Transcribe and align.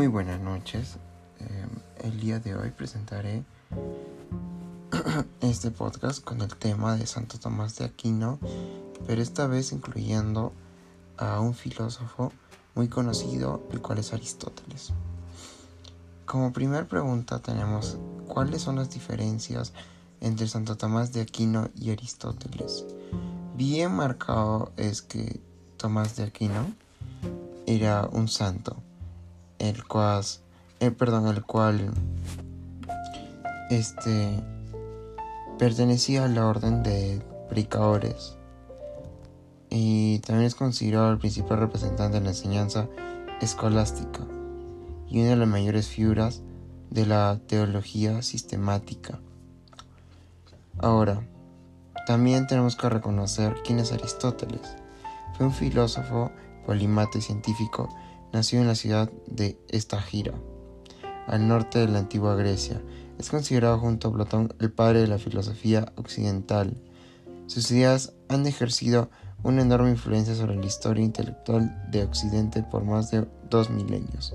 Muy 0.00 0.06
buenas 0.06 0.40
noches. 0.40 0.96
Eh, 1.40 1.66
el 2.04 2.20
día 2.20 2.38
de 2.40 2.54
hoy 2.54 2.70
presentaré 2.70 3.44
este 5.42 5.70
podcast 5.70 6.24
con 6.24 6.40
el 6.40 6.56
tema 6.56 6.96
de 6.96 7.06
Santo 7.06 7.38
Tomás 7.38 7.76
de 7.76 7.84
Aquino, 7.84 8.38
pero 9.06 9.20
esta 9.20 9.46
vez 9.46 9.72
incluyendo 9.72 10.54
a 11.18 11.40
un 11.40 11.52
filósofo 11.52 12.32
muy 12.74 12.88
conocido, 12.88 13.62
el 13.72 13.82
cual 13.82 13.98
es 13.98 14.14
Aristóteles. 14.14 14.94
Como 16.24 16.54
primera 16.54 16.88
pregunta 16.88 17.40
tenemos 17.40 17.98
cuáles 18.26 18.62
son 18.62 18.76
las 18.76 18.88
diferencias 18.88 19.74
entre 20.22 20.48
Santo 20.48 20.78
Tomás 20.78 21.12
de 21.12 21.20
Aquino 21.20 21.68
y 21.78 21.90
Aristóteles. 21.90 22.86
Bien 23.54 23.92
marcado 23.92 24.72
es 24.78 25.02
que 25.02 25.42
Tomás 25.76 26.16
de 26.16 26.22
Aquino 26.22 26.72
era 27.66 28.08
un 28.10 28.28
santo 28.28 28.82
el 29.60 29.86
cual, 29.86 30.24
eh, 30.80 30.90
perdón, 30.90 31.28
el 31.28 31.44
cual, 31.44 31.92
este, 33.70 34.42
pertenecía 35.58 36.24
a 36.24 36.28
la 36.28 36.46
orden 36.46 36.82
de 36.82 37.22
predicadores 37.48 38.36
y 39.68 40.18
también 40.20 40.46
es 40.46 40.56
considerado 40.56 41.12
el 41.12 41.18
principal 41.18 41.58
representante 41.58 42.18
de 42.18 42.24
la 42.24 42.30
enseñanza 42.30 42.88
escolástica 43.40 44.26
y 45.08 45.20
una 45.20 45.30
de 45.30 45.36
las 45.36 45.48
mayores 45.48 45.88
figuras 45.88 46.42
de 46.90 47.06
la 47.06 47.38
teología 47.46 48.22
sistemática. 48.22 49.20
Ahora, 50.78 51.22
también 52.06 52.46
tenemos 52.46 52.74
que 52.74 52.88
reconocer 52.88 53.54
quién 53.64 53.78
es 53.78 53.92
Aristóteles. 53.92 54.76
Fue 55.36 55.46
un 55.46 55.52
filósofo, 55.52 56.32
polimata 56.66 57.18
y 57.18 57.22
científico 57.22 57.88
nació 58.32 58.60
en 58.60 58.66
la 58.66 58.74
ciudad 58.74 59.10
de 59.26 59.58
Estagira, 59.68 60.34
al 61.26 61.48
norte 61.48 61.78
de 61.78 61.88
la 61.88 61.98
antigua 61.98 62.36
Grecia. 62.36 62.80
Es 63.18 63.30
considerado 63.30 63.78
junto 63.78 64.08
a 64.08 64.12
Platón 64.12 64.54
el 64.60 64.72
padre 64.72 65.00
de 65.00 65.08
la 65.08 65.18
filosofía 65.18 65.92
occidental. 65.96 66.80
Sus 67.46 67.70
ideas 67.70 68.12
han 68.28 68.46
ejercido 68.46 69.10
una 69.42 69.62
enorme 69.62 69.90
influencia 69.90 70.34
sobre 70.34 70.56
la 70.56 70.66
historia 70.66 71.04
intelectual 71.04 71.90
de 71.90 72.04
Occidente 72.04 72.62
por 72.62 72.84
más 72.84 73.10
de 73.10 73.26
dos 73.48 73.70
milenios. 73.70 74.34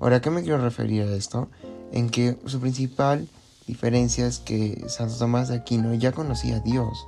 Ahora, 0.00 0.16
¿a 0.16 0.20
qué 0.20 0.30
me 0.30 0.42
quiero 0.42 0.58
referir 0.58 1.02
a 1.02 1.14
esto? 1.14 1.48
En 1.92 2.08
que 2.10 2.38
su 2.46 2.60
principal 2.60 3.28
diferencia 3.66 4.26
es 4.26 4.38
que 4.38 4.84
Santo 4.88 5.14
Tomás 5.16 5.48
de 5.48 5.56
Aquino 5.56 5.94
ya 5.94 6.12
conocía 6.12 6.56
a 6.56 6.60
Dios, 6.60 7.06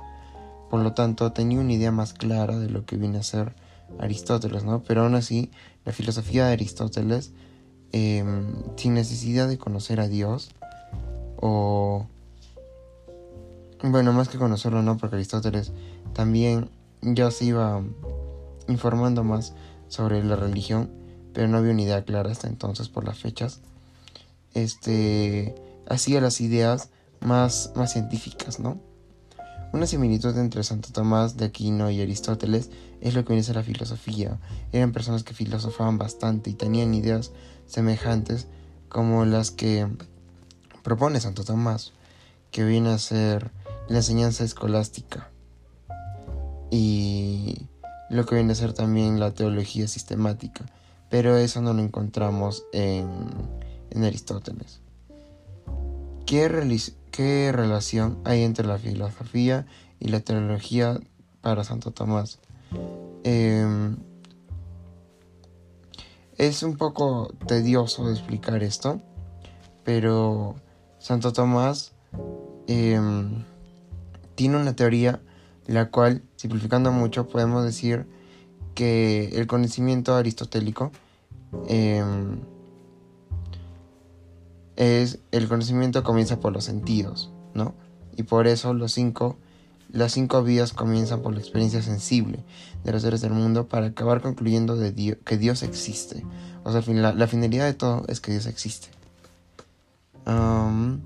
por 0.69 0.81
lo 0.81 0.93
tanto 0.93 1.31
tenía 1.31 1.59
una 1.59 1.73
idea 1.73 1.91
más 1.91 2.13
clara 2.13 2.57
de 2.57 2.69
lo 2.69 2.85
que 2.85 2.97
viene 2.97 3.17
a 3.19 3.23
ser 3.23 3.55
Aristóteles, 3.99 4.63
¿no? 4.63 4.83
Pero 4.83 5.03
aún 5.03 5.15
así, 5.15 5.51
la 5.85 5.91
filosofía 5.91 6.47
de 6.47 6.53
Aristóteles, 6.53 7.31
em, 7.91 8.55
sin 8.75 8.93
necesidad 8.93 9.47
de 9.47 9.57
conocer 9.57 9.99
a 9.99 10.07
Dios, 10.07 10.51
o... 11.37 12.07
Bueno, 13.83 14.13
más 14.13 14.29
que 14.29 14.37
conocerlo, 14.37 14.81
¿no? 14.81 14.97
Porque 14.97 15.17
Aristóteles 15.17 15.73
también 16.13 16.69
ya 17.01 17.29
se 17.31 17.45
iba 17.45 17.83
informando 18.67 19.23
más 19.25 19.53
sobre 19.89 20.23
la 20.23 20.37
religión, 20.37 20.89
pero 21.33 21.47
no 21.47 21.57
había 21.57 21.73
una 21.73 21.81
idea 21.81 22.05
clara 22.05 22.31
hasta 22.31 22.47
entonces 22.47 22.87
por 22.87 23.03
las 23.03 23.19
fechas. 23.19 23.59
Este 24.53 25.53
hacía 25.89 26.21
las 26.21 26.39
ideas 26.39 26.89
más, 27.19 27.73
más 27.75 27.91
científicas, 27.93 28.59
¿no? 28.59 28.79
Una 29.73 29.87
similitud 29.87 30.37
entre 30.37 30.63
Santo 30.63 30.89
Tomás 30.91 31.35
de 31.35 31.45
Aquino 31.45 31.89
y 31.89 31.99
Aristóteles 31.99 32.69
es 33.01 33.15
lo 33.15 33.25
que 33.25 33.33
viene 33.33 33.47
a 33.49 33.53
la 33.53 33.63
filosofía. 33.63 34.39
Eran 34.71 34.91
personas 34.91 35.23
que 35.23 35.33
filosofaban 35.33 35.97
bastante 35.97 36.51
y 36.51 36.53
tenían 36.53 36.93
ideas 36.93 37.31
semejantes 37.65 38.45
como 38.87 39.25
las 39.25 39.49
que 39.49 39.87
propone 40.83 41.19
Santo 41.19 41.43
Tomás, 41.43 41.91
que 42.51 42.63
viene 42.63 42.89
a 42.89 42.99
ser 42.99 43.51
la 43.89 43.97
enseñanza 43.97 44.43
escolástica 44.43 45.31
y 46.69 47.67
lo 48.11 48.27
que 48.27 48.35
viene 48.35 48.51
a 48.51 48.55
ser 48.55 48.73
también 48.73 49.19
la 49.19 49.33
teología 49.33 49.87
sistemática, 49.87 50.67
pero 51.09 51.35
eso 51.35 51.63
no 51.63 51.73
lo 51.73 51.81
encontramos 51.81 52.63
en, 52.73 53.07
en 53.89 54.03
Aristóteles. 54.03 54.81
¿Qué, 56.27 56.47
¿Qué 57.13 57.51
relación 57.51 58.17
hay 58.25 58.41
entre 58.41 58.65
la 58.65 58.79
filosofía 58.79 59.67
y 59.99 60.07
la 60.07 60.21
teología 60.21 60.99
para 61.41 61.63
Santo 61.63 61.91
Tomás? 61.91 62.39
Em, 63.23 63.97
es 66.39 66.63
un 66.63 66.75
poco 66.75 67.31
tedioso 67.45 68.09
explicar 68.09 68.63
esto, 68.63 68.99
pero 69.83 70.55
Santo 70.97 71.31
Tomás 71.33 71.91
em, 72.65 73.43
tiene 74.33 74.57
una 74.57 74.75
teoría 74.75 75.21
la 75.67 75.91
cual, 75.91 76.23
simplificando 76.35 76.91
mucho, 76.91 77.27
podemos 77.27 77.63
decir 77.63 78.07
que 78.73 79.29
el 79.33 79.45
conocimiento 79.45 80.15
aristotélico 80.15 80.91
em, 81.67 82.41
es 84.75 85.19
el 85.31 85.47
conocimiento 85.47 86.03
comienza 86.03 86.39
por 86.39 86.53
los 86.53 86.65
sentidos, 86.65 87.31
¿no? 87.53 87.73
Y 88.15 88.23
por 88.23 88.47
eso 88.47 88.73
los 88.73 88.91
cinco, 88.91 89.37
las 89.91 90.13
cinco 90.13 90.43
vías 90.43 90.73
comienzan 90.73 91.21
por 91.21 91.33
la 91.33 91.39
experiencia 91.39 91.81
sensible 91.81 92.43
de 92.83 92.91
los 92.91 93.01
seres 93.01 93.21
del 93.21 93.33
mundo 93.33 93.67
para 93.67 93.87
acabar 93.87 94.21
concluyendo 94.21 94.75
de 94.75 95.17
que 95.23 95.37
Dios 95.37 95.63
existe. 95.63 96.23
O 96.63 96.71
sea, 96.71 96.81
la, 96.93 97.27
finalidad 97.27 97.65
de 97.65 97.73
todo 97.73 98.03
es 98.07 98.19
que 98.19 98.31
Dios 98.31 98.45
existe. 98.45 98.89
como 100.25 101.01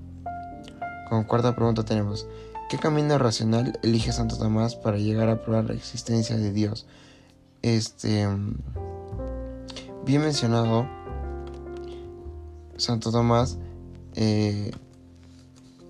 cuarta 1.26 1.54
pregunta 1.54 1.84
tenemos, 1.84 2.26
¿qué 2.68 2.78
camino 2.78 3.18
racional 3.18 3.78
elige 3.82 4.12
Santo 4.12 4.36
Tomás 4.36 4.76
para 4.76 4.98
llegar 4.98 5.28
a 5.28 5.42
probar 5.42 5.64
la 5.64 5.74
existencia 5.74 6.36
de 6.36 6.52
Dios? 6.52 6.86
Este, 7.62 8.28
bien 10.04 10.22
mencionado, 10.22 10.88
Santo 12.78 13.10
Tomás 13.12 13.58
eh, 14.14 14.70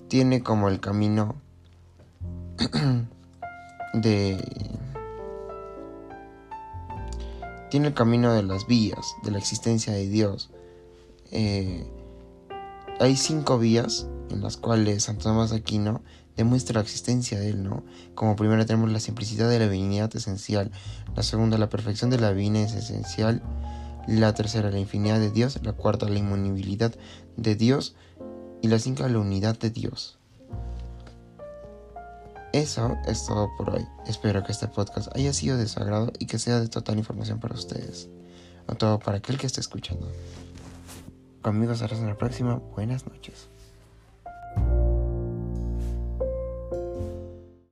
tiene 0.09 0.43
como 0.43 0.69
el 0.69 0.81
camino 0.81 1.37
de... 3.94 4.44
Tiene 7.71 7.88
el 7.88 7.94
camino 7.94 8.32
de 8.32 8.43
las 8.43 8.66
vías, 8.66 9.15
de 9.22 9.31
la 9.31 9.38
existencia 9.38 9.93
de 9.93 10.09
Dios. 10.09 10.50
Eh, 11.31 11.87
hay 12.99 13.15
cinco 13.16 13.59
vías 13.59 14.09
en 14.31 14.41
las 14.41 14.56
cuales 14.56 15.05
Santo 15.05 15.25
Tomás 15.25 15.53
Aquino 15.53 16.00
demuestra 16.37 16.75
la 16.75 16.82
existencia 16.82 17.38
de 17.38 17.50
él, 17.50 17.62
¿no? 17.62 17.84
Como 18.15 18.37
primera 18.37 18.65
tenemos 18.65 18.91
la 18.91 19.00
simplicidad 19.00 19.50
de 19.50 19.59
la 19.59 19.69
divinidad 19.69 20.15
esencial, 20.16 20.70
la 21.15 21.22
segunda 21.22 21.59
la 21.59 21.69
perfección 21.69 22.10
de 22.10 22.19
la 22.19 22.32
divinidad 22.32 22.66
es 22.66 22.75
esencial, 22.75 23.43
la 24.09 24.33
tercera 24.33 24.71
la 24.71 24.79
infinidad 24.79 25.21
de 25.21 25.31
Dios, 25.31 25.61
la 25.63 25.75
cuarta 25.75 26.09
la 26.09 26.19
inmunibilidad 26.19 26.95
de 27.37 27.55
Dios 27.55 27.95
y 28.63 28.69
la 28.69 28.79
cinco 28.79 29.07
la 29.07 29.19
unidad 29.19 29.59
de 29.59 29.69
Dios. 29.71 30.19
Eso 32.55 32.97
es 33.07 33.27
todo 33.27 33.51
por 33.59 33.71
hoy. 33.71 33.87
Espero 34.07 34.43
que 34.43 34.53
este 34.53 34.67
podcast 34.67 35.15
haya 35.15 35.35
sido 35.35 35.59
de 35.59 35.69
su 35.69 35.79
agrado 35.81 36.11
y 36.19 36.25
que 36.25 36.39
sea 36.39 36.59
de 36.59 36.69
total 36.69 36.97
información 36.97 37.39
para 37.39 37.55
ustedes. 37.55 38.09
O 38.67 38.75
todo 38.75 38.99
para 38.99 39.19
aquel 39.19 39.37
que 39.37 39.47
esté 39.47 39.61
escuchando. 39.61 40.11
Conmigo 41.43 41.75
serás 41.75 41.99
en 41.99 42.07
la 42.07 42.17
próxima. 42.17 42.55
Buenas 42.55 43.07
noches. 43.07 43.49